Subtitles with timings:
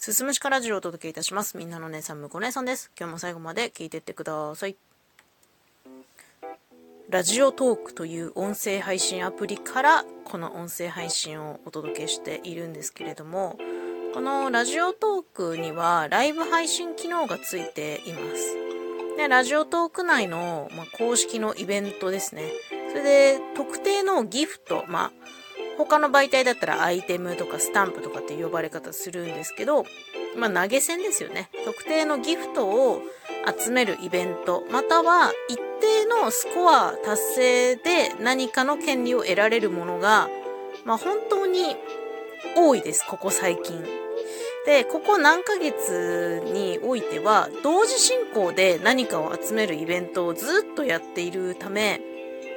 [0.00, 1.58] すすむしかラジオをお届けいたします。
[1.58, 2.90] みんなの姉さん、むこ姉さんです。
[2.98, 4.74] 今日も最後まで聞いてってください。
[7.10, 13.58] ラジオトークという音声配信アプリからこの音声配信をお届けしているんですけれども、
[14.14, 18.56] このラジオトークにはライブ配信機能がついています。
[19.18, 22.52] で、ラジオトーク内の、まあ、公式のイベントですね。
[22.88, 25.12] それで、特定のギフト、まあ、
[25.78, 29.84] 他の媒体だったらアイテムとかスタンプとかって呼ばれ方するんですけど、
[30.36, 31.48] まあ、投げ銭ですよね。
[31.64, 33.02] 特定のギフトを
[33.58, 40.28] 集めるイベント、または一定のスコア達成で何かの権利を得られるものが、
[40.84, 41.76] まあ、本当に
[42.56, 43.82] 多いです、ここ最近。
[44.66, 52.00] で、ここ何ヶ月においては、同時進行で何かを集めるイベントをずっとやっているため、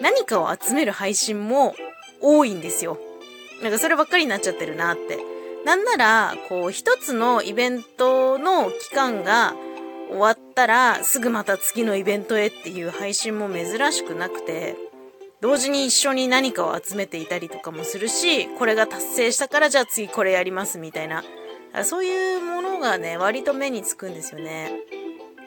[0.00, 1.74] 何かを集める配信も
[2.24, 2.98] 多いんですよ。
[3.62, 5.18] なんかそればっかりになっちゃってるなって。
[5.64, 9.54] なんなら、こう、一つのイベントの期間が
[10.10, 14.76] 終わったら、すぐまた次のイベントへっていう配信も珍しくなくて、
[15.40, 21.24] 同時に一緒に何かを集めていたりとかもするし、これが達成したからじゃあ次これやりますみたいな。
[21.84, 24.72] そういうものがね、割と目につくんですよね。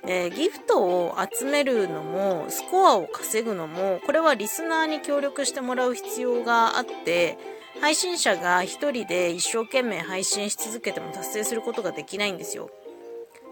[0.10, 7.38] えー、ギフトを集めるのも、スコアを稼ぐのも、これはリスナーに協力してもらう必要があって、
[7.82, 12.70] 配信者が一人で一生懸命配信し続けても達成することができないんですよ。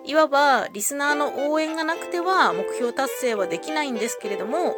[0.05, 4.75] いわば、リスナーの応援がなくては目標達成はできないんですけれども、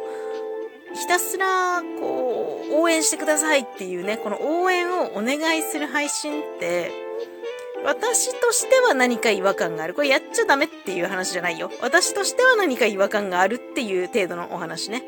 [0.94, 7.07] ひたすら、こう、応援してくださいっていうね、この応援をお願いする配信って、
[7.84, 9.94] 私としては何か違和感がある。
[9.94, 11.70] これやっちゃダメっていう話じゃないよ。
[11.80, 15.02] 私としては何か違和感があるっていう程度のお話ね。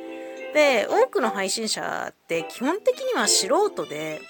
[0.55, 4.21] で、多くの配信者って基本的には素人で、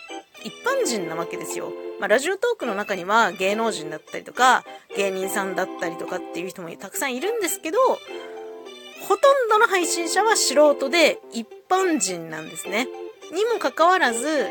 [0.42, 1.72] 一般人なわけですよ。
[1.98, 4.64] まあ、ラジオトークの中には芸能人だったりとか、
[4.96, 7.78] 芸人さんだったりとかっていう人もたくさんいるんですけど、
[9.08, 12.88] ほとんどの配信者は素人で一般人なんですね。
[13.32, 14.48] にもかかわらず、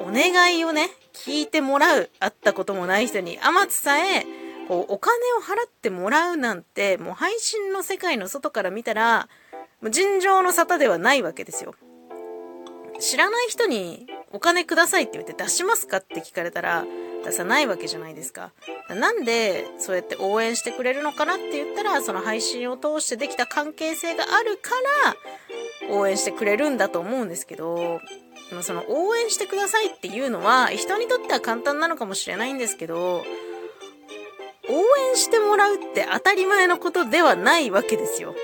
[0.00, 0.90] お願いをね、
[1.24, 4.26] 聞いてもらう、会ったこともない人に、あまつさえ、
[4.66, 9.28] こう、お金を払ってもらうなんて、もう配信の世界の外から見たら、
[9.80, 11.74] もう尋常の沙汰ではないわけですよ。
[12.98, 16.84] 知らない人にお金くださいって言って出しますかって聞かれたら、
[17.24, 18.52] 出さないわけじゃないですか。
[18.88, 24.70] なんでそうやって応援してくれるのかなって言ったら、その配信を通してできた関係性があるか
[25.88, 28.00] ら応援してくれるんだと思うんですけど、
[28.60, 33.24] その応援してくださいっていうのは人にとっては簡単なのかもしれないんですけど、
[34.68, 34.74] 応
[35.10, 38.34] 援してもらうって当たり前のことではないわけですよ。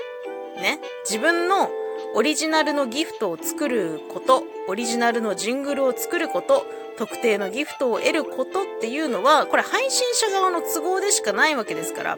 [0.55, 0.79] ね？
[1.07, 1.69] 自分の
[2.15, 6.65] オリジナルのギフトを作ること、オリジナルのジングルを作ること、
[6.97, 12.17] 特定のギフトを得ることっていうのは、これ配信者側の都合でしかないわけですから、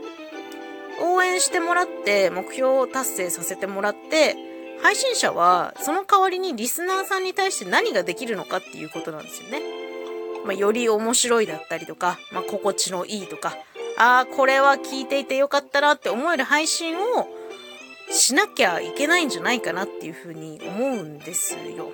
[1.01, 4.38] 応援してもらって、目標を達成させてもらって、
[4.81, 9.62] 配信者はその代わりにリスナーさんに対して何ができるのかっていうことなんですよね。
[10.46, 13.56] まあ、より面白いだったりとか、まあ、心地のいいとか、
[13.97, 17.28] ああ、これは聞いていてよかったなって思える配信を
[18.09, 21.92] しなきゃいけないんじゃないかなっていうふうに思うんですよ。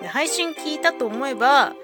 [0.00, 1.74] で配信聞いたと思えば、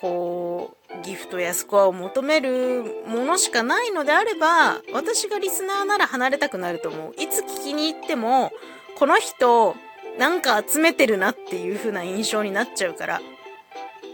[0.00, 7.14] こう、ギフトやスコアを求めるものしかないのであれば、私がリスナーなら離れたくなると思う。
[7.16, 8.50] いつ聞きに行っても、
[8.96, 9.74] この人、
[10.18, 13.14] なんか集めてるなっていう風な印象になっちゃうから。
[13.18, 13.20] だ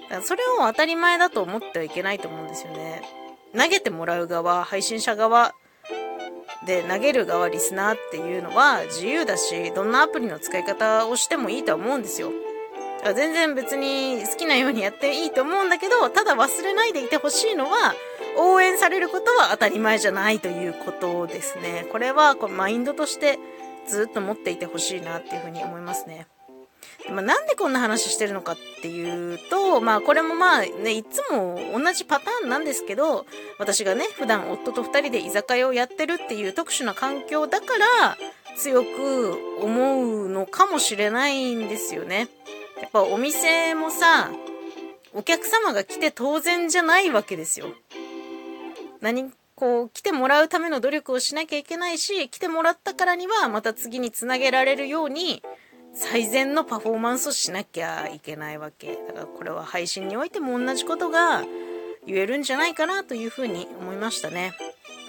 [0.08, 3.02] からそれを当たり前だと思ってはいけないと思うんですよね。
[3.56, 5.54] 投げてもらう側、配信者側
[6.66, 12.30] で投げる側リスナーっていうのは自由だし、どんなアプリの使い方をしてもいいと思うんですよ。
[12.98, 17.94] だから全然別に好きなようにやっていいと思うんだけど、ただ忘れないでいてほしいのは、
[18.36, 21.86] 応援されることは当たり前じゃないということですね。
[21.90, 23.38] これはこうマインドとして
[23.88, 26.26] ずっと持っていてほしいなっていうふうに思いますね。
[27.10, 33.24] まあ、なんでこんな話してるのかっていうと、まあこれもまあね、いつも同じパターンなんですけど、
[33.58, 38.18] 私がね、普段夫と二人で居酒屋をやってるっていう特殊な環境だから
[38.56, 42.28] 強く思うのかもしれないんですよね。
[42.80, 44.30] やっぱお店もさ、
[45.14, 47.66] お客様が来て当然じゃないわけですよ。
[49.00, 55.42] 何こう、来てもらうための努力をしなきゃいけないし、来てもらったからにはまた次につなげられるように、
[55.94, 58.94] 最善のパフォーマンスをしなきゃいけないわけ。
[59.08, 61.42] だからこれは配信においても同じことが
[62.06, 64.52] 言えるんじゃないかなというふうに思いましたね。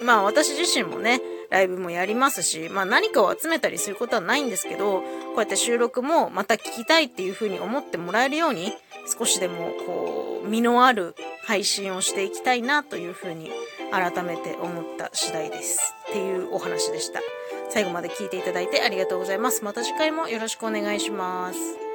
[0.02, 1.20] まあ私自身もね、
[1.50, 5.04] ライブもやりますし、まあ何かを集めたりすることはないんですけど、こ
[5.36, 8.72] うやって収録もまた聞きたいっていうふうに思ってもらえるように、
[9.16, 11.14] 少しでもこう、身のある
[11.44, 13.52] 配信をしていきたいなというふうに
[13.90, 15.94] 改めて思った次第です。
[16.10, 17.20] っていうお話でした。
[17.68, 19.64] 最後まで聞いていただいてありがとうございます。
[19.64, 21.89] また次回もよろしくお願いします。